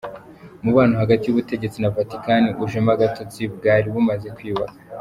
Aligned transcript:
Umubano 0.61 0.93
hagati 1.01 1.23
y’ubutegetsi 1.25 1.77
na 1.79 1.93
Vatikani 1.95 2.49
ujemo 2.63 2.89
agatotsi 2.95 3.41
bwari 3.55 3.87
bumaze 3.95 4.27
kwiyubaka 4.37 4.77